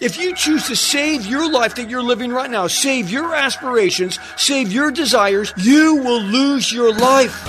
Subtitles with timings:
[0.00, 4.18] If you choose to save your life that you're living right now, save your aspirations,
[4.36, 7.46] save your desires, you will lose your life.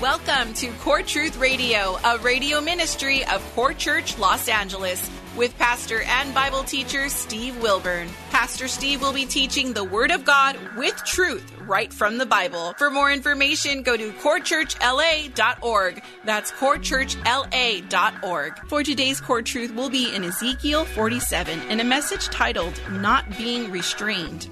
[0.00, 6.00] Welcome to Core Truth Radio, a radio ministry of Core Church Los Angeles, with pastor
[6.00, 8.08] and Bible teacher Steve Wilburn.
[8.30, 12.74] Pastor Steve will be teaching the Word of God with truth right from the Bible.
[12.78, 16.02] For more information, go to corechurchla.org.
[16.24, 18.68] That's corechurchla.org.
[18.68, 23.70] For today's Core Truth, will be in Ezekiel 47 in a message titled Not Being
[23.70, 24.48] Restrained.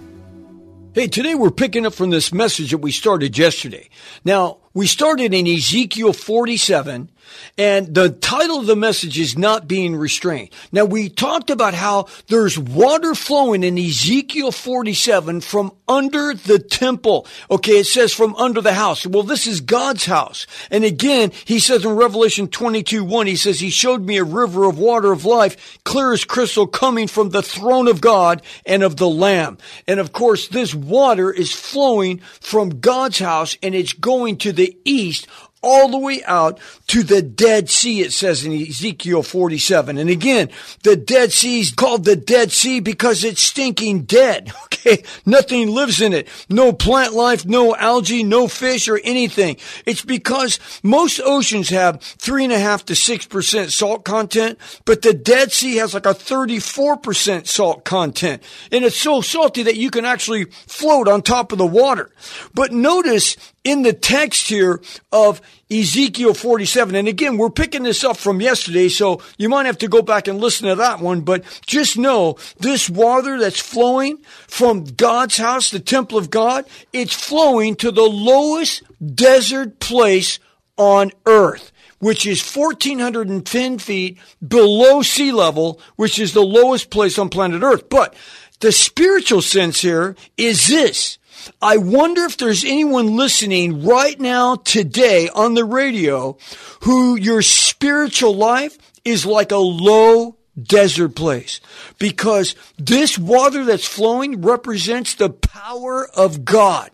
[0.94, 3.88] Hey, today we're picking up from this message that we started yesterday.
[4.25, 7.10] Now, we started in Ezekiel 47
[7.56, 10.50] and the title of the message is not being restrained.
[10.72, 17.27] Now we talked about how there's water flowing in Ezekiel 47 from under the temple.
[17.50, 17.78] Okay.
[17.78, 19.06] It says from under the house.
[19.06, 20.47] Well, this is God's house.
[20.70, 24.64] And again, he says in Revelation 22, 1, he says, he showed me a river
[24.64, 28.97] of water of life, clear as crystal coming from the throne of God and of
[28.97, 29.59] the Lamb.
[29.86, 34.77] And of course, this water is flowing from God's house and it's going to the
[34.84, 35.27] east
[35.64, 39.98] all the way out to the Dead Sea, it says in Ezekiel 47.
[39.98, 40.50] And again,
[40.82, 44.52] the Dead Sea is called the Dead Sea because it's stinking dead.
[44.84, 45.02] Okay.
[45.24, 46.28] Nothing lives in it.
[46.50, 49.56] No plant life, no algae, no fish or anything.
[49.86, 55.00] It's because most oceans have three and a half to six percent salt content, but
[55.00, 58.42] the Dead Sea has like a 34% salt content.
[58.70, 62.10] And it's so salty that you can actually float on top of the water.
[62.53, 64.80] But notice in the text here
[65.10, 66.94] of Ezekiel 47.
[66.94, 70.28] And again, we're picking this up from yesterday, so you might have to go back
[70.28, 75.70] and listen to that one, but just know this water that's flowing from God's house,
[75.70, 78.82] the temple of God, it's flowing to the lowest
[79.14, 80.38] desert place
[80.76, 87.30] on earth which is 1410 feet below sea level, which is the lowest place on
[87.30, 87.88] planet earth.
[87.88, 88.14] But
[88.60, 91.19] the spiritual sense here is this.
[91.61, 96.37] I wonder if there's anyone listening right now today on the radio
[96.83, 101.61] who your spiritual life is like a low desert place
[101.99, 106.91] because this water that's flowing represents the power of God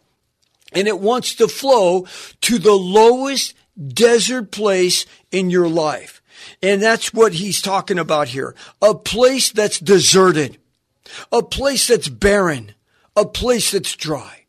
[0.73, 2.07] and it wants to flow
[2.43, 3.55] to the lowest
[3.87, 6.23] desert place in your life.
[6.63, 8.55] And that's what he's talking about here.
[8.81, 10.59] A place that's deserted,
[11.33, 12.75] a place that's barren,
[13.17, 14.41] a place that's dry.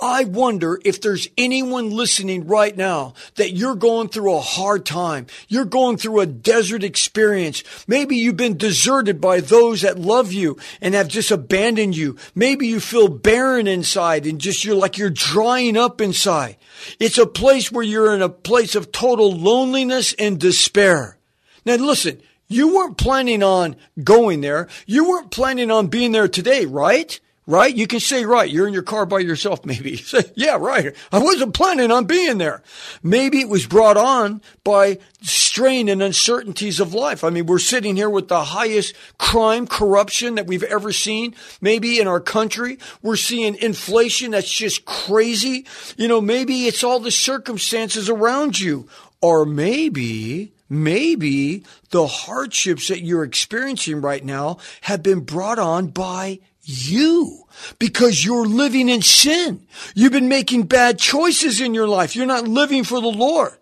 [0.00, 5.26] I wonder if there's anyone listening right now that you're going through a hard time.
[5.48, 7.64] You're going through a desert experience.
[7.88, 12.16] Maybe you've been deserted by those that love you and have just abandoned you.
[12.36, 16.58] Maybe you feel barren inside and just you're like you're drying up inside.
[17.00, 21.18] It's a place where you're in a place of total loneliness and despair.
[21.64, 24.68] Now listen, you weren't planning on going there.
[24.86, 27.18] You weren't planning on being there today, right?
[27.48, 27.74] Right?
[27.74, 29.96] You can say, right, you're in your car by yourself, maybe.
[29.96, 30.94] say, yeah, right.
[31.10, 32.62] I wasn't planning on being there.
[33.02, 37.24] Maybe it was brought on by strain and uncertainties of life.
[37.24, 41.98] I mean, we're sitting here with the highest crime, corruption that we've ever seen, maybe
[41.98, 42.78] in our country.
[43.00, 45.66] We're seeing inflation that's just crazy.
[45.96, 48.88] You know, maybe it's all the circumstances around you.
[49.22, 56.40] Or maybe, maybe the hardships that you're experiencing right now have been brought on by
[56.68, 57.44] you
[57.78, 59.66] because you're living in sin.
[59.94, 62.14] You've been making bad choices in your life.
[62.14, 63.54] You're not living for the Lord.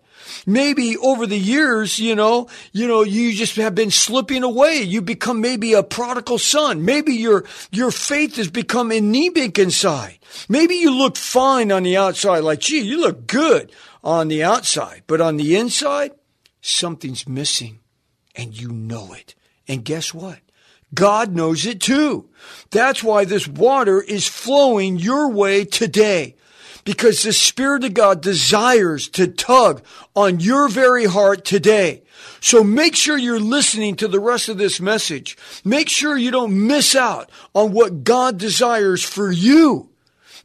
[0.45, 4.81] Maybe over the years, you know, you know, you just have been slipping away.
[4.81, 6.85] You become maybe a prodigal son.
[6.85, 10.19] Maybe your, your faith has become anemic inside.
[10.47, 13.71] Maybe you look fine on the outside, like, gee, you look good
[14.03, 16.11] on the outside, but on the inside,
[16.61, 17.79] something's missing
[18.35, 19.35] and you know it.
[19.67, 20.39] And guess what?
[20.93, 22.29] God knows it too.
[22.71, 26.35] That's why this water is flowing your way today.
[26.85, 29.83] Because the Spirit of God desires to tug
[30.15, 32.03] on your very heart today.
[32.39, 35.37] So make sure you're listening to the rest of this message.
[35.65, 39.89] Make sure you don't miss out on what God desires for you.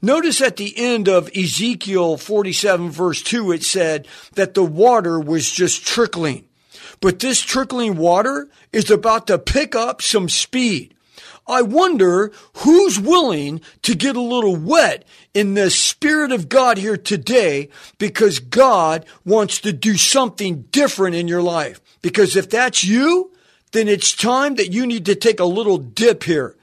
[0.04, 5.48] Notice at the end of Ezekiel 47 verse 2, it said that the water was
[5.48, 6.44] just trickling.
[7.02, 10.94] But this trickling water is about to pick up some speed.
[11.48, 15.04] I wonder who's willing to get a little wet
[15.34, 21.26] in the Spirit of God here today because God wants to do something different in
[21.26, 21.80] your life.
[22.02, 23.32] Because if that's you,
[23.72, 26.56] then it's time that you need to take a little dip here.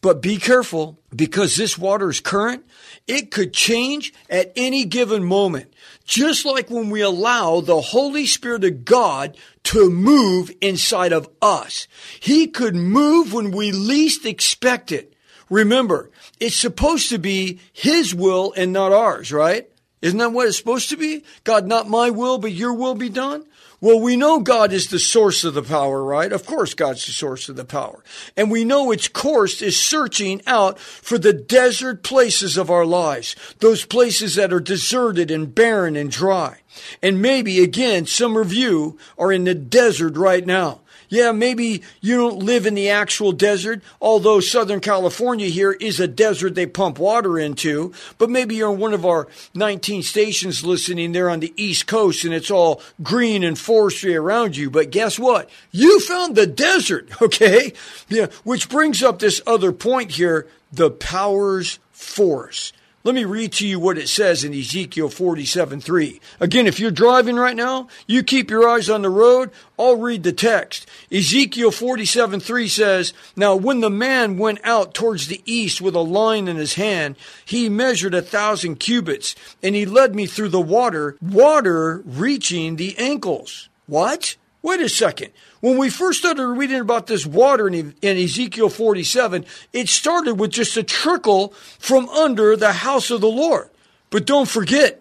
[0.00, 2.64] But be careful because this water is current.
[3.06, 5.72] It could change at any given moment.
[6.04, 11.86] Just like when we allow the Holy Spirit of God to move inside of us.
[12.20, 15.14] He could move when we least expect it.
[15.48, 16.10] Remember,
[16.40, 19.68] it's supposed to be His will and not ours, right?
[20.00, 21.22] Isn't that what it's supposed to be?
[21.44, 23.44] God, not my will, but your will be done?
[23.82, 26.30] Well, we know God is the source of the power, right?
[26.30, 28.04] Of course, God's the source of the power.
[28.36, 33.34] And we know its course is searching out for the desert places of our lives,
[33.58, 36.60] those places that are deserted and barren and dry.
[37.02, 40.81] And maybe, again, some of you are in the desert right now.
[41.12, 46.08] Yeah, maybe you don't live in the actual desert, although Southern California here is a
[46.08, 47.92] desert they pump water into.
[48.16, 52.24] But maybe you're on one of our 19 stations listening there on the East Coast
[52.24, 54.70] and it's all green and forestry around you.
[54.70, 55.50] But guess what?
[55.70, 57.74] You found the desert, okay?
[58.08, 62.72] Yeah, which brings up this other point here the power's force.
[63.04, 66.20] Let me read to you what it says in Ezekiel 47 3.
[66.38, 69.50] Again, if you're driving right now, you keep your eyes on the road.
[69.76, 70.88] I'll read the text.
[71.10, 76.00] Ezekiel 47 3 says, Now when the man went out towards the east with a
[76.00, 79.34] line in his hand, he measured a thousand cubits,
[79.64, 83.68] and he led me through the water, water reaching the ankles.
[83.86, 84.36] What?
[84.62, 85.32] Wait a second.
[85.60, 90.76] When we first started reading about this water in, Ezekiel 47, it started with just
[90.76, 91.48] a trickle
[91.78, 93.68] from under the house of the Lord.
[94.10, 95.00] But don't forget,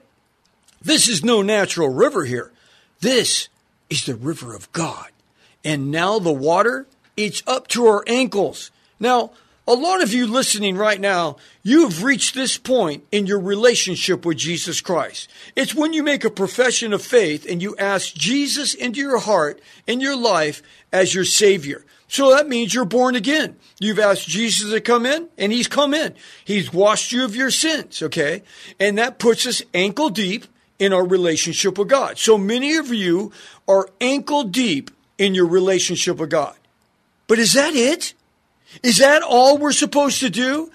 [0.81, 2.51] this is no natural river here.
[3.01, 3.49] This
[3.89, 5.07] is the river of God.
[5.63, 8.71] And now the water, it's up to our ankles.
[8.99, 9.31] Now,
[9.71, 14.25] a lot of you listening right now, you have reached this point in your relationship
[14.25, 15.29] with Jesus Christ.
[15.56, 19.62] It's when you make a profession of faith and you ask Jesus into your heart
[19.88, 21.85] and your life as your Savior.
[22.09, 23.56] So that means you're born again.
[23.79, 26.15] You've asked Jesus to come in and He's come in.
[26.44, 28.44] He's washed you of your sins, okay?
[28.77, 30.47] And that puts us ankle deep
[30.79, 32.17] in our relationship with God.
[32.17, 33.31] So many of you
[33.69, 36.57] are ankle deep in your relationship with God.
[37.27, 38.13] But is that it?
[38.83, 40.71] Is that all we're supposed to do?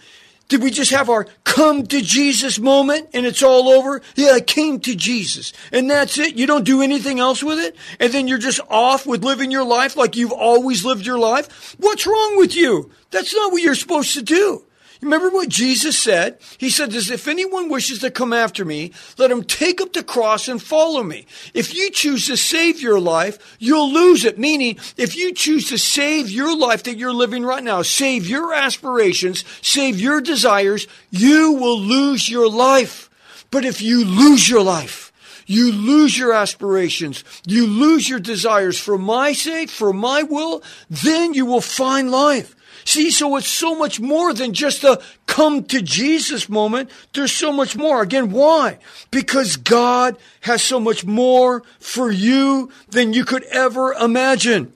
[0.49, 4.01] Did we just have our come to Jesus moment and it's all over?
[4.15, 5.53] Yeah, I came to Jesus.
[5.73, 6.37] And that's it.
[6.37, 7.75] You don't do anything else with it.
[7.99, 11.75] And then you're just off with living your life like you've always lived your life.
[11.79, 12.93] What's wrong with you?
[13.11, 14.63] That's not what you're supposed to do.
[15.03, 16.39] Remember what Jesus said?
[16.59, 20.03] He said "As if anyone wishes to come after me, let him take up the
[20.03, 21.27] cross and follow me.
[21.55, 24.39] If you choose to save your life, you'll lose it.
[24.39, 28.55] Meaning, if you choose to save your life that you're living right now, save your
[28.55, 33.11] aspirations, save your desires, you will lose your life.
[33.51, 35.13] But if you lose your life,
[35.47, 41.35] you lose your aspirations, you lose your desires for my sake, for my will, then
[41.35, 42.57] you will find life.
[42.87, 46.89] See, so it's so much more than just a come to Jesus moment.
[47.13, 48.01] There's so much more.
[48.01, 48.79] Again, why?
[49.11, 54.73] Because God has so much more for you than you could ever imagine.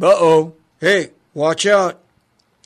[0.00, 0.54] Uh oh.
[0.80, 2.00] Hey, watch out.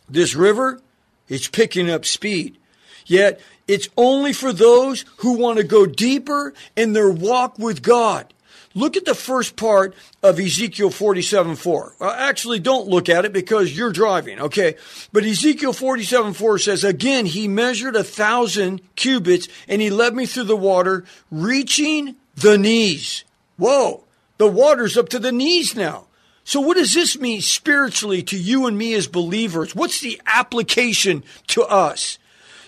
[0.09, 0.81] This river,
[1.29, 2.57] it's picking up speed.
[3.05, 8.33] Yet, it's only for those who want to go deeper in their walk with God.
[8.75, 11.95] Look at the first part of Ezekiel 47 4.
[11.99, 14.77] Well, actually, don't look at it because you're driving, okay?
[15.13, 20.27] But Ezekiel 47 4 says, Again, he measured a thousand cubits and he led me
[20.27, 23.25] through the water, reaching the knees.
[23.57, 24.05] Whoa,
[24.37, 26.07] the water's up to the knees now.
[26.45, 29.75] So, what does this mean spiritually to you and me as believers?
[29.75, 32.19] What's the application to us?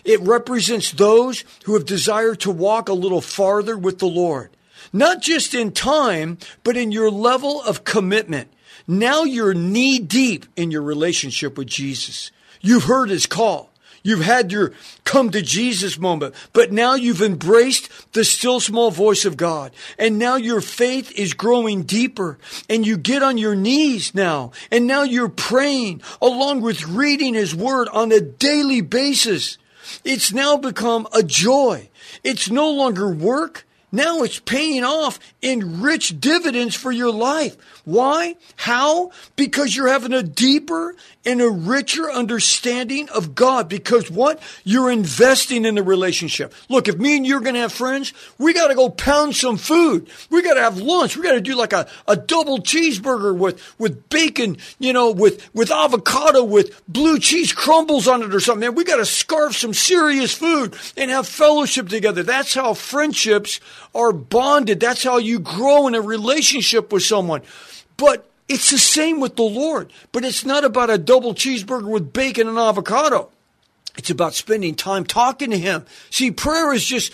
[0.04, 4.50] It represents those who have desired to walk a little farther with the Lord
[4.92, 8.52] not just in time, but in your level of commitment.
[8.86, 12.30] Now you're knee deep in your relationship with Jesus.
[12.60, 13.70] You've heard his call.
[14.02, 14.72] You've had your
[15.04, 19.72] come to Jesus moment, but now you've embraced the still small voice of God.
[19.98, 24.52] And now your faith is growing deeper and you get on your knees now.
[24.70, 29.58] And now you're praying along with reading his word on a daily basis.
[30.02, 31.90] It's now become a joy.
[32.24, 33.66] It's no longer work.
[33.92, 37.56] Now it's paying off in rich dividends for your life.
[37.84, 38.36] Why?
[38.56, 39.10] How?
[39.36, 40.94] Because you're having a deeper
[41.24, 43.68] and a richer understanding of God.
[43.68, 44.40] Because what?
[44.64, 46.54] You're investing in the relationship.
[46.68, 49.56] Look, if me and you're going to have friends, we got to go pound some
[49.56, 50.08] food.
[50.30, 51.16] We got to have lunch.
[51.16, 55.52] We got to do like a, a double cheeseburger with, with bacon, you know, with,
[55.54, 58.60] with avocado, with blue cheese crumbles on it or something.
[58.60, 62.22] Man, we got to scarf some serious food and have fellowship together.
[62.22, 63.60] That's how friendships
[63.94, 64.80] are bonded.
[64.80, 67.42] That's how you grow in a relationship with someone.
[67.96, 72.12] But it's the same with the Lord, but it's not about a double cheeseburger with
[72.12, 73.30] bacon and avocado.
[73.96, 75.84] It's about spending time talking to Him.
[76.10, 77.12] See, prayer is just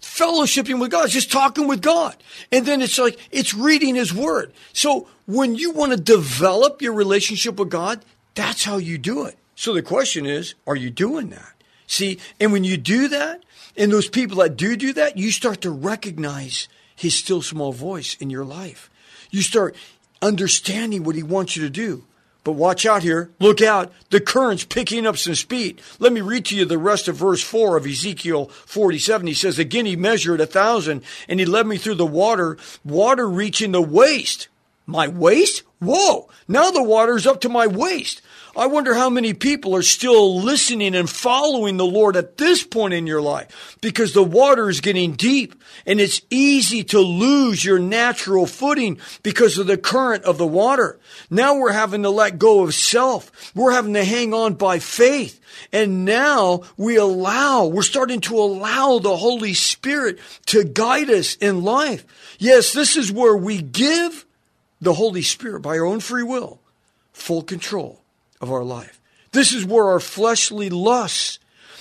[0.00, 2.16] fellowshipping with God, it's just talking with God.
[2.52, 4.52] And then it's like, it's reading His Word.
[4.72, 9.36] So when you want to develop your relationship with God, that's how you do it.
[9.54, 11.54] So the question is, are you doing that?
[11.86, 13.42] See, and when you do that,
[13.78, 18.14] and those people that do do that, you start to recognize His still small voice
[18.20, 18.90] in your life.
[19.30, 19.76] You start
[20.22, 22.04] understanding what he wants you to do.
[22.44, 23.30] But watch out here.
[23.40, 23.92] Look out.
[24.10, 25.82] The current's picking up some speed.
[25.98, 29.26] Let me read to you the rest of verse 4 of Ezekiel 47.
[29.26, 33.28] He says, Again, he measured a thousand and he led me through the water, water
[33.28, 34.48] reaching the waist.
[34.86, 35.62] My waist?
[35.80, 36.30] Whoa.
[36.46, 38.22] Now the water's up to my waist.
[38.58, 42.92] I wonder how many people are still listening and following the Lord at this point
[42.92, 45.54] in your life because the water is getting deep
[45.86, 50.98] and it's easy to lose your natural footing because of the current of the water.
[51.30, 53.54] Now we're having to let go of self.
[53.54, 55.38] We're having to hang on by faith.
[55.72, 61.62] And now we allow, we're starting to allow the Holy Spirit to guide us in
[61.62, 62.04] life.
[62.40, 64.26] Yes, this is where we give
[64.80, 66.58] the Holy Spirit by our own free will
[67.12, 67.97] full control
[68.40, 69.00] of our life.
[69.32, 71.38] This is where our fleshly lusts,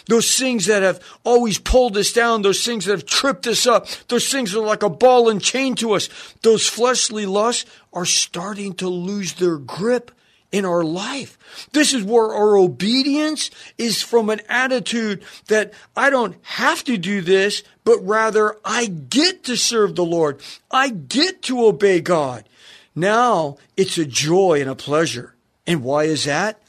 [0.07, 3.87] those things that have always pulled us down, those things that have tripped us up,
[4.07, 6.09] those things that are like a ball and chain to us,
[6.43, 10.11] those fleshly lusts are starting to lose their grip
[10.51, 11.37] in our life.
[11.73, 17.21] This is where our obedience is from an attitude that I don't have to do
[17.21, 20.41] this, but rather I get to serve the Lord.
[20.71, 22.47] I get to obey God.
[22.95, 25.35] Now it's a joy and a pleasure.
[25.67, 26.61] And why is that?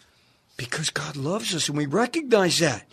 [0.56, 2.84] Because God loves us and we recognize that.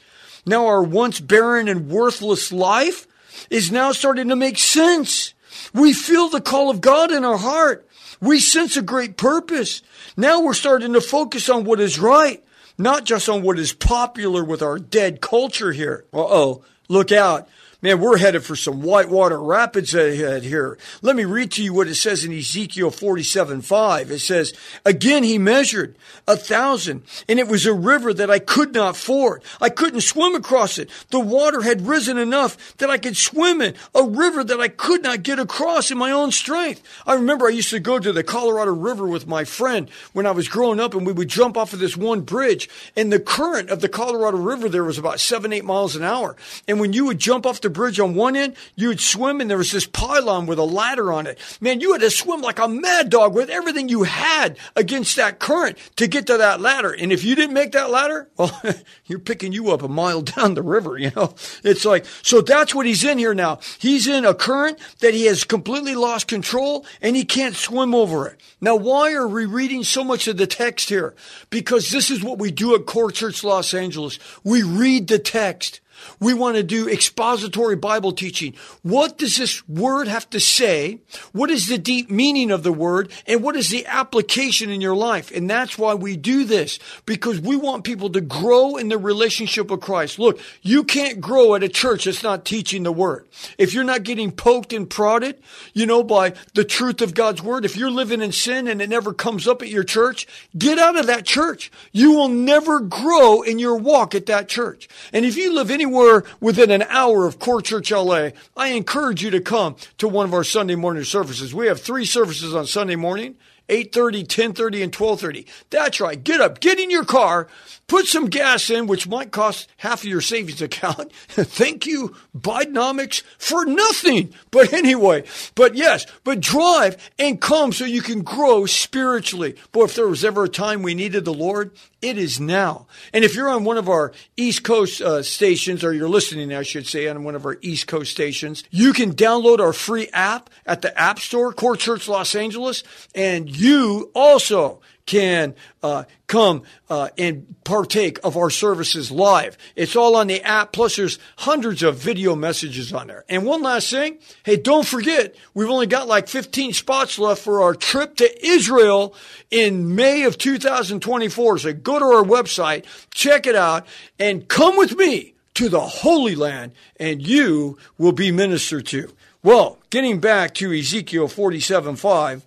[0.46, 3.08] Now our once barren and worthless life
[3.50, 5.34] is now starting to make sense.
[5.74, 7.88] We feel the call of God in our heart.
[8.22, 9.82] We sense a great purpose.
[10.16, 12.44] Now we're starting to focus on what is right,
[12.78, 16.06] not just on what is popular with our dead culture here.
[16.14, 17.50] Uh oh, look out.
[17.82, 20.78] Man, we're headed for some whitewater rapids ahead here.
[21.02, 24.12] Let me read to you what it says in Ezekiel 47 5.
[24.12, 24.54] It says,
[24.86, 25.96] Again he measured
[26.28, 29.44] a thousand, and it was a river that I could not ford.
[29.60, 30.90] I couldn't swim across it.
[31.10, 35.04] The water had risen enough that I could swim in, a river that I could
[35.04, 36.82] not get across in my own strength.
[37.06, 40.32] I remember I used to go to the Colorado River with my friend when I
[40.32, 43.70] was growing up, and we would jump off of this one bridge, and the current
[43.70, 46.36] of the Colorado River there was about seven, eight miles an hour.
[46.68, 49.50] And when you would jump off the bridge on one end, you would swim and
[49.50, 51.40] there was this pylon with a ladder on it.
[51.60, 55.40] Man, you had to swim like a mad dog with everything you had against that
[55.40, 56.92] current to get to that ladder.
[56.92, 58.62] And if you didn't make that ladder, well,
[59.06, 61.34] you're picking you up a mile down the river, you know?
[61.64, 63.60] It's like, so that's what he's in here now.
[63.80, 68.28] He's in a current that he has completely lost control and he can't swim over
[68.28, 68.40] it.
[68.62, 71.16] Now, why are we reading so much of the text here?
[71.50, 74.20] Because this is what we do at Core Church Los Angeles.
[74.44, 75.82] We read the text.
[76.20, 78.56] We want to do expository Bible teaching.
[78.82, 81.00] What does this word have to say?
[81.32, 83.12] What is the deep meaning of the word?
[83.28, 85.32] And what is the application in your life?
[85.32, 89.72] And that's why we do this because we want people to grow in the relationship
[89.72, 90.20] with Christ.
[90.20, 93.26] Look, you can't grow at a church that's not teaching the word.
[93.58, 95.42] If you're not getting poked and prodded,
[95.74, 98.90] you know, by the truth of God's word, if you're living in sin and it
[98.90, 101.72] never comes up at your church, get out of that church.
[101.92, 104.88] You will never grow in your walk at that church.
[105.14, 109.22] And if you live anywhere anywhere within an hour of Core Church LA, I encourage
[109.22, 111.54] you to come to one of our Sunday morning services.
[111.54, 113.36] We have three services on Sunday morning.
[113.68, 115.48] 8.30, 10.30, and 12.30.
[115.72, 116.24] That's right.
[116.24, 117.48] Get up, get in your car,
[117.88, 121.12] put some gas in, which might cost half of your savings account.
[121.14, 124.34] Thank you, Bidenomics, for nothing.
[124.52, 125.24] But anyway,
[125.56, 129.56] but yes, but drive and come so you can grow spiritually.
[129.72, 132.88] Boy, if there was ever a time we needed the Lord, it is now.
[133.14, 136.62] And if you're on one of our East Coast uh, stations, or you're listening, I
[136.62, 140.50] should say, on one of our East Coast stations, you can download our free app
[140.66, 147.10] at the App Store, Core Church Los Angeles, and you also can uh, come uh,
[147.18, 149.58] and partake of our services live.
[149.76, 150.72] It's all on the app.
[150.74, 153.24] Plus, there's hundreds of video messages on there.
[153.30, 157.62] And one last thing, hey, don't forget, we've only got like 15 spots left for
[157.62, 159.16] our trip to Israel
[159.52, 161.60] in May of 2024.
[161.60, 163.86] So go to our website, check it out,
[164.20, 169.12] and come with me to the Holy Land, and you will be ministered to.
[169.42, 172.46] Well, getting back to Ezekiel 47 5.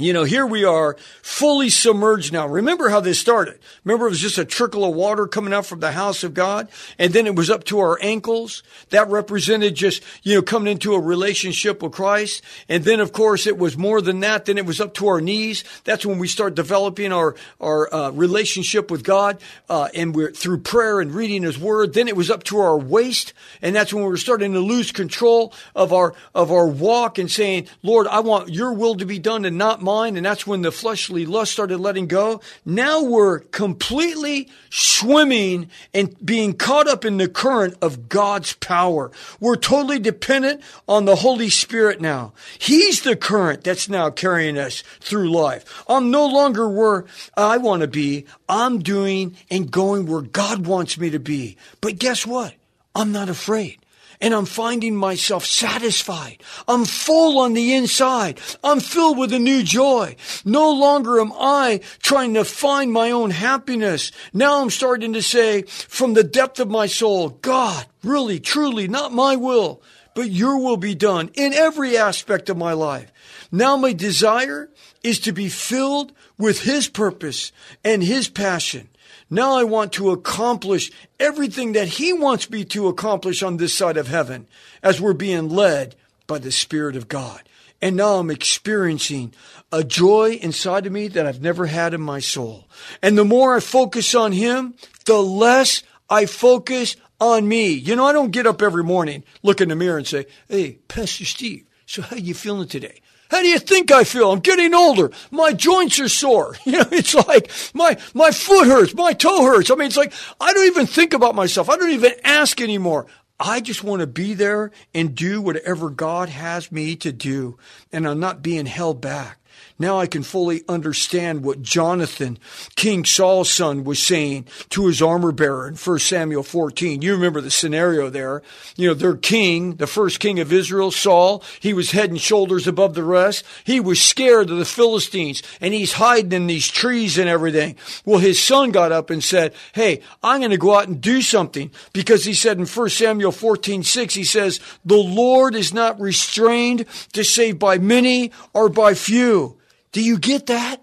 [0.00, 2.46] You know, here we are fully submerged now.
[2.46, 3.58] Remember how this started.
[3.82, 6.68] Remember it was just a trickle of water coming out from the house of God
[7.00, 8.62] and then it was up to our ankles.
[8.90, 12.44] That represented just, you know, coming into a relationship with Christ.
[12.68, 14.44] And then of course it was more than that.
[14.44, 15.64] Then it was up to our knees.
[15.82, 19.40] That's when we start developing our, our uh, relationship with God.
[19.68, 21.94] Uh, and we're through prayer and reading his word.
[21.94, 23.32] Then it was up to our waist.
[23.62, 27.28] And that's when we were starting to lose control of our, of our walk and
[27.28, 30.60] saying, Lord, I want your will to be done and not mind, and that's when
[30.60, 32.40] the fleshly lust started letting go.
[32.64, 39.10] Now we're completely swimming and being caught up in the current of God's power.
[39.40, 42.34] We're totally dependent on the Holy Spirit now.
[42.58, 45.84] He's the current that's now carrying us through life.
[45.88, 48.26] I'm no longer where I want to be.
[48.48, 51.56] I'm doing and going where God wants me to be.
[51.80, 52.54] But guess what?
[52.94, 53.78] I'm not afraid
[54.20, 56.42] and I'm finding myself satisfied.
[56.66, 58.40] I'm full on the inside.
[58.64, 60.16] I'm filled with a new joy.
[60.44, 64.12] No longer am I trying to find my own happiness.
[64.32, 69.12] Now I'm starting to say from the depth of my soul, God, really, truly, not
[69.12, 69.82] my will,
[70.14, 73.12] but your will be done in every aspect of my life.
[73.52, 74.68] Now my desire
[75.02, 77.52] is to be filled with his purpose
[77.84, 78.88] and his passion.
[79.30, 83.96] Now I want to accomplish everything that He wants me to accomplish on this side
[83.96, 84.46] of heaven
[84.82, 87.42] as we're being led by the Spirit of God.
[87.80, 89.34] And now I'm experiencing
[89.70, 92.66] a joy inside of me that I've never had in my soul.
[93.02, 97.68] And the more I focus on Him, the less I focus on me.
[97.68, 100.78] You know, I don't get up every morning, look in the mirror and say, Hey,
[100.88, 103.00] Pastor Steve, so how you feeling today?
[103.30, 104.32] How do you think I feel?
[104.32, 105.10] I'm getting older.
[105.30, 106.56] My joints are sore.
[106.68, 108.94] You know, it's like my, my foot hurts.
[108.94, 109.70] My toe hurts.
[109.70, 111.70] I mean, it's like I don't even think about myself.
[111.70, 113.06] I don't even ask anymore.
[113.40, 117.56] I just want to be there and do whatever God has me to do.
[117.92, 119.38] And I'm not being held back.
[119.78, 122.38] Now I can fully understand what Jonathan,
[122.74, 127.02] King Saul's son, was saying to his armor bearer in 1 Samuel 14.
[127.02, 128.42] You remember the scenario there.
[128.76, 132.66] You know, their king, the first king of Israel, Saul, he was head and shoulders
[132.66, 133.44] above the rest.
[133.64, 137.76] He was scared of the Philistines and he's hiding in these trees and everything.
[138.04, 141.22] Well, his son got up and said, Hey, I'm going to go out and do
[141.22, 146.00] something because he said in 1 Samuel 14, 6, he says, the Lord is not
[146.00, 149.58] restrained to save by many or by few.
[149.92, 150.82] Do you get that?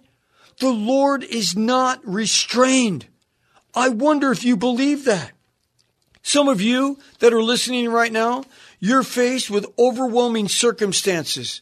[0.60, 3.08] The Lord is not restrained.
[3.74, 5.32] I wonder if you believe that.
[6.22, 8.46] Some of you that are listening right now,
[8.80, 11.62] you're faced with overwhelming circumstances.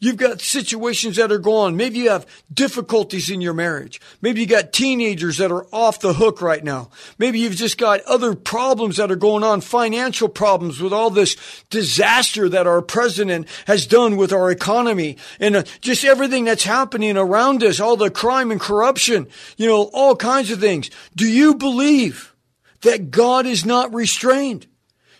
[0.00, 1.76] You've got situations that are going.
[1.76, 4.00] Maybe you have difficulties in your marriage.
[4.20, 6.90] Maybe you got teenagers that are off the hook right now.
[7.18, 11.36] Maybe you've just got other problems that are going on, financial problems with all this
[11.70, 17.16] disaster that our president has done with our economy and uh, just everything that's happening
[17.16, 19.26] around us, all the crime and corruption,
[19.56, 20.90] you know, all kinds of things.
[21.16, 22.34] Do you believe
[22.82, 24.66] that God is not restrained?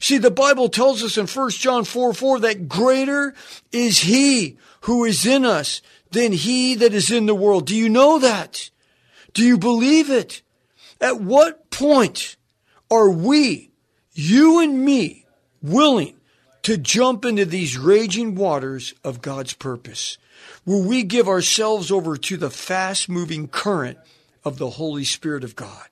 [0.05, 3.35] See, the Bible tells us in 1 John 4 4 that greater
[3.73, 7.67] is He who is in us than He that is in the world.
[7.67, 8.69] Do you know that?
[9.33, 10.43] Do you believe it?
[11.01, 12.37] At what point
[12.91, 13.71] are we,
[14.13, 15.25] you and me,
[15.63, 16.17] willing
[16.65, 20.19] to jump into these raging waters of God's purpose?
[20.67, 23.97] Will we give ourselves over to the fast moving current
[24.45, 25.89] of the Holy Spirit of God?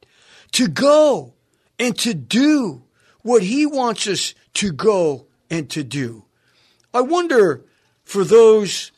[0.53, 1.33] To go
[1.79, 2.83] and to do
[3.23, 6.25] what He wants us to go and to do.
[6.95, 7.65] I wonder
[8.05, 8.93] for those,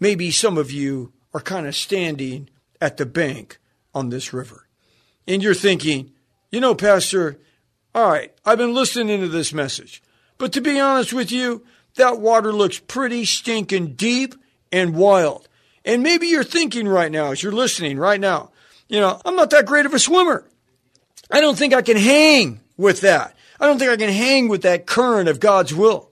[0.00, 3.58] maybe some of you are kind of standing at the bank
[3.94, 4.66] on this river.
[5.26, 6.12] And you're thinking,
[6.50, 7.38] you know, Pastor,
[7.94, 10.02] all right, I've been listening to this message.
[10.38, 11.64] But to be honest with you,
[11.96, 14.34] that water looks pretty stinking deep
[14.72, 15.48] and wild.
[15.84, 18.50] And maybe you're thinking right now, as you're listening right now,
[18.88, 20.46] you know, I'm not that great of a swimmer.
[21.30, 23.36] I don't think I can hang with that.
[23.62, 26.10] I don't think I can hang with that current of God's will.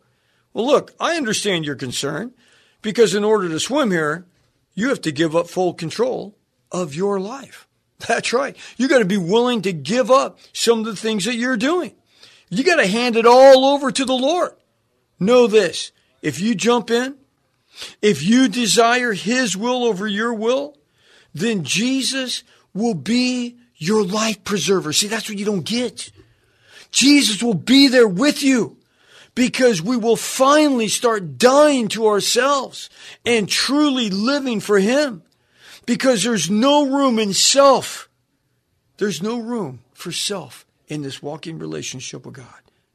[0.52, 2.32] Well, look, I understand your concern
[2.80, 4.24] because in order to swim here,
[4.74, 6.36] you have to give up full control
[6.70, 7.66] of your life.
[8.06, 8.56] That's right.
[8.76, 11.92] You got to be willing to give up some of the things that you're doing.
[12.50, 14.52] You got to hand it all over to the Lord.
[15.18, 15.90] Know this.
[16.22, 17.16] If you jump in
[18.00, 20.76] If you desire His will over your will,
[21.34, 24.92] then Jesus will be your life preserver.
[24.92, 26.12] See, that's what you don't get.
[26.90, 28.76] Jesus will be there with you
[29.34, 32.90] because we will finally start dying to ourselves
[33.24, 35.22] and truly living for Him
[35.86, 38.08] because there's no room in self.
[38.98, 42.46] There's no room for self in this walking relationship with God.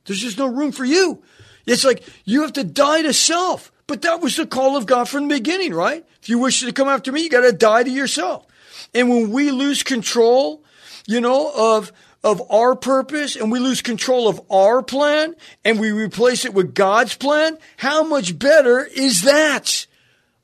[0.05, 1.23] There's just no room for you.
[1.65, 3.71] It's like you have to die to self.
[3.88, 6.05] But that was the call of God from the beginning, right?
[6.21, 8.45] If you wish to come after me, you got to die to yourself.
[8.93, 10.63] And when we lose control,
[11.05, 11.91] you know, of
[12.26, 16.74] of our purpose and we lose control of our plan and we replace it with
[16.74, 19.86] God's plan, how much better is that?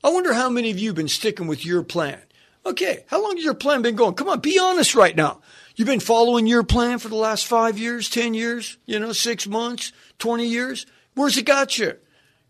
[0.04, 2.20] I wonder how many of you have been sticking with your plan.
[2.64, 4.14] Okay, how long has your plan been going?
[4.14, 5.40] Come on, be honest right now.
[5.74, 9.48] You've been following your plan for the last five years, 10 years, you know, six
[9.48, 9.90] months,
[10.20, 10.86] 20 years.
[11.14, 11.96] Where's it got you?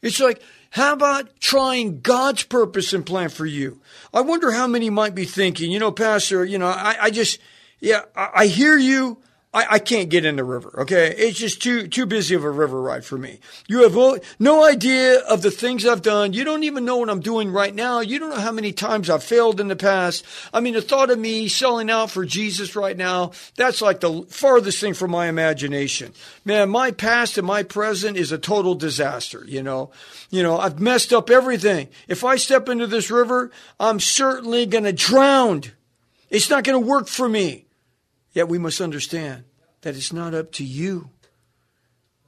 [0.02, 3.80] It's like, how about trying God's purpose and plan for you?
[4.12, 7.38] I wonder how many might be thinking, you know, Pastor, you know, I, I just,
[7.80, 9.21] yeah, I, I hear you.
[9.54, 10.74] I, I, can't get in the river.
[10.78, 11.14] Okay.
[11.16, 13.38] It's just too, too busy of a river ride for me.
[13.68, 16.32] You have no idea of the things I've done.
[16.32, 18.00] You don't even know what I'm doing right now.
[18.00, 20.24] You don't know how many times I've failed in the past.
[20.54, 24.22] I mean, the thought of me selling out for Jesus right now, that's like the
[24.30, 26.14] farthest thing from my imagination.
[26.46, 29.44] Man, my past and my present is a total disaster.
[29.46, 29.90] You know,
[30.30, 31.88] you know, I've messed up everything.
[32.08, 35.64] If I step into this river, I'm certainly going to drown.
[36.30, 37.66] It's not going to work for me.
[38.32, 39.44] Yet we must understand
[39.82, 41.10] that it's not up to you.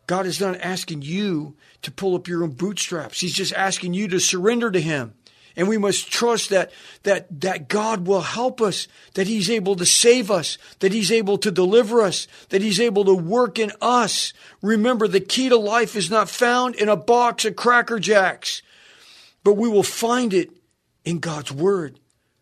[0.06, 3.20] God is not asking you to pull up your own bootstraps.
[3.20, 5.14] He's just asking you to surrender to Him.
[5.56, 6.72] And we must trust that,
[7.04, 11.38] that, that God will help us, that He's able to save us, that He's able
[11.38, 14.32] to deliver us, that He's able to work in us.
[14.62, 18.62] Remember, the key to life is not found in a box of Cracker Jacks,
[19.44, 20.50] but we will find it
[21.04, 22.00] in God's Word.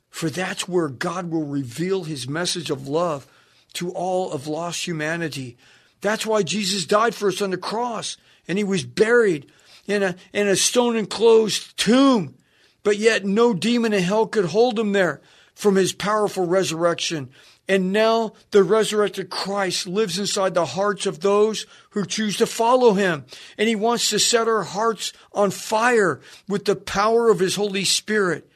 [0.09, 3.27] For that's where God will reveal His message of love
[3.73, 5.57] to all of lost humanity.
[6.01, 8.17] That's why Jesus died for us on the cross
[8.49, 9.51] and he was buried
[9.87, 12.37] in a, in a stone enclosed tomb.
[12.83, 15.21] But yet no demon in hell could hold him there
[15.55, 17.31] from his powerful resurrection.
[17.69, 22.95] And now the resurrected Christ lives inside the hearts of those who choose to follow
[22.95, 23.25] him.
[23.57, 27.85] And he wants to set our hearts on fire with the power of his Holy
[27.85, 28.51] Spirit.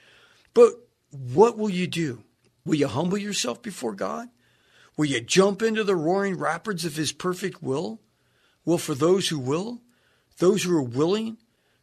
[0.55, 0.72] But
[1.11, 2.24] what will you do?
[2.64, 4.29] Will you humble yourself before God?
[4.96, 8.00] Will you jump into the roaring rapids of His perfect will?
[8.64, 9.82] Well, for those who will,
[10.38, 11.38] those who are willing,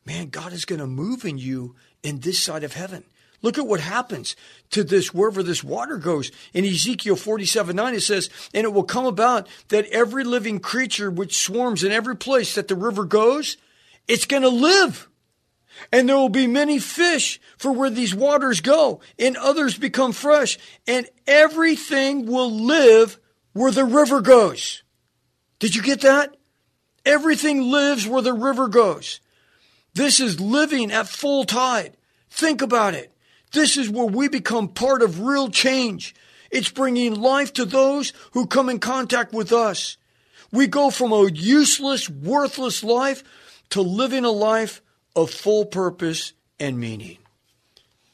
[0.06, 3.04] man, God is going to move in you in this side of heaven.
[3.42, 4.36] Look at what happens
[4.72, 6.32] to this, wherever this water goes.
[6.54, 11.12] In Ezekiel 47 9, it says, And it will come about that every living creature
[11.12, 13.58] which swarms in every place that the river goes,
[14.08, 15.10] it's going to live.
[15.92, 20.58] And there will be many fish for where these waters go, and others become fresh,
[20.88, 23.20] and everything will live
[23.54, 24.84] where the river goes.
[25.60, 26.36] Did you get that?
[27.06, 29.20] Everything lives where the river goes.
[29.94, 31.98] This is living at full tide.
[32.30, 33.12] Think about it.
[33.52, 36.16] This is where we become part of real change.
[36.50, 39.98] It's bringing life to those who come in contact with us.
[40.52, 43.24] We go from a useless, worthless life
[43.72, 44.83] to living a life
[45.16, 47.18] of full purpose and meaning.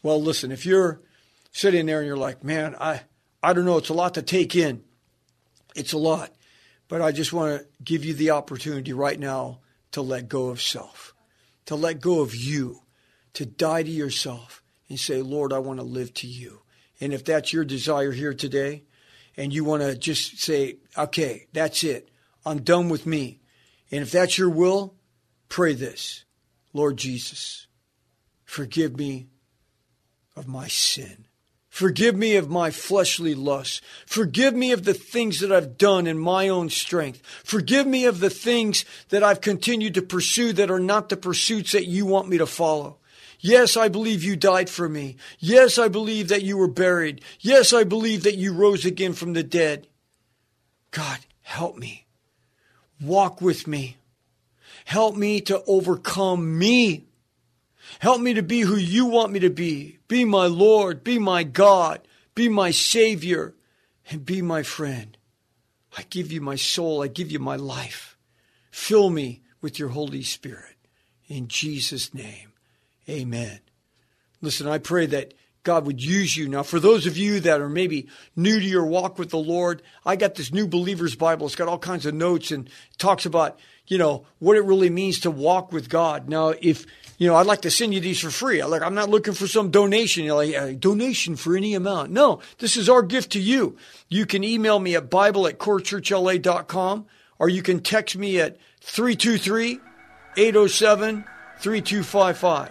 [0.01, 1.01] Well, listen, if you're
[1.51, 3.01] sitting there and you're like, man, I,
[3.41, 4.83] I don't know, it's a lot to take in.
[5.75, 6.31] It's a lot.
[6.87, 9.59] But I just want to give you the opportunity right now
[9.91, 11.13] to let go of self,
[11.65, 12.81] to let go of you,
[13.33, 16.61] to die to yourself and say, Lord, I want to live to you.
[16.99, 18.83] And if that's your desire here today,
[19.37, 22.09] and you want to just say, okay, that's it.
[22.45, 23.39] I'm done with me.
[23.91, 24.95] And if that's your will,
[25.47, 26.25] pray this.
[26.73, 27.67] Lord Jesus,
[28.45, 29.27] forgive me
[30.35, 31.25] of my sin.
[31.69, 33.79] Forgive me of my fleshly lusts.
[34.05, 37.21] Forgive me of the things that I've done in my own strength.
[37.43, 41.71] Forgive me of the things that I've continued to pursue that are not the pursuits
[41.73, 42.97] that you want me to follow.
[43.39, 45.15] Yes, I believe you died for me.
[45.37, 47.21] Yes, I believe that you were buried.
[47.39, 49.87] Yes, I believe that you rose again from the dead.
[50.91, 52.07] God, help me.
[52.99, 53.95] Walk with me.
[54.89, 57.05] Help me to overcome me.
[57.99, 59.99] Help me to be who you want me to be.
[60.07, 61.03] Be my Lord.
[61.03, 62.01] Be my God.
[62.33, 63.53] Be my Savior.
[64.09, 65.15] And be my friend.
[65.95, 67.03] I give you my soul.
[67.03, 68.17] I give you my life.
[68.71, 70.75] Fill me with your Holy Spirit.
[71.27, 72.53] In Jesus' name,
[73.07, 73.59] amen.
[74.41, 76.47] Listen, I pray that God would use you.
[76.47, 79.83] Now, for those of you that are maybe new to your walk with the Lord,
[80.03, 81.45] I got this new believer's Bible.
[81.45, 85.19] It's got all kinds of notes and talks about you know, what it really means
[85.21, 86.29] to walk with God.
[86.29, 86.85] Now, if
[87.17, 88.63] you know, I'd like to send you these for free.
[88.63, 92.11] Like, I'm not looking for some donation, you know, like a donation for any amount.
[92.11, 93.75] No, this is our gift to you.
[94.07, 97.05] You can email me at Bible at corechurchla.com
[97.37, 99.79] or you can text me at 323
[100.37, 101.25] 807
[101.59, 102.69] 3255.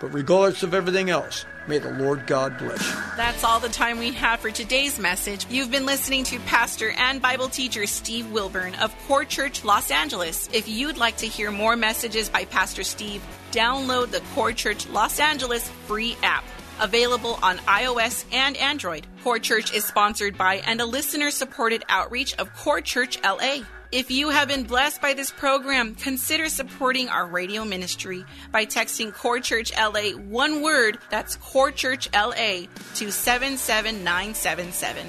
[0.00, 3.00] But regardless of everything else, may the Lord God bless you.
[3.16, 5.46] That's all the time we have for today's message.
[5.48, 10.48] You've been listening to Pastor and Bible teacher Steve Wilburn of Core Church Los Angeles.
[10.52, 15.20] If you'd like to hear more messages by Pastor Steve, download the Core Church Los
[15.20, 16.42] Angeles free app.
[16.80, 19.06] Available on iOS and Android.
[19.22, 23.60] Core Church is sponsored by and a listener supported outreach of Core Church LA.
[23.92, 29.12] If you have been blessed by this program, consider supporting our radio ministry by texting
[29.12, 35.06] Core Church LA one word, that's Core Church LA, to 77977.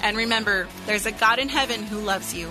[0.00, 2.50] And remember, there's a God in heaven who loves you.